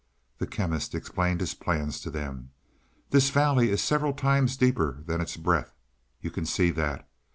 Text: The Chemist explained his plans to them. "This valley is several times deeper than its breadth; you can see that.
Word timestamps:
The 0.39 0.47
Chemist 0.47 0.95
explained 0.95 1.41
his 1.41 1.53
plans 1.53 1.99
to 2.01 2.09
them. 2.09 2.49
"This 3.11 3.29
valley 3.29 3.69
is 3.69 3.83
several 3.83 4.13
times 4.13 4.57
deeper 4.57 5.03
than 5.05 5.21
its 5.21 5.37
breadth; 5.37 5.75
you 6.21 6.31
can 6.31 6.47
see 6.47 6.71
that. 6.71 7.07